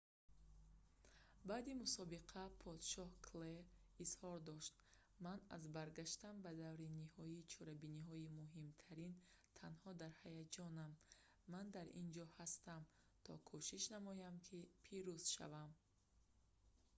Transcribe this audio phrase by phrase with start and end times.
[1.49, 3.59] баъди мусобиқа подшоҳ клей
[4.03, 4.73] изҳор дошт
[5.25, 9.13] ман аз баргаштан ба даври ниҳоии чорабиниҳои муҳимтарин
[9.59, 10.91] танҳо дар ҳаяҷонам
[11.53, 12.81] ман дар ин ҷо ҳастам
[13.25, 15.71] то кӯшиш намоям ки пирӯз шавам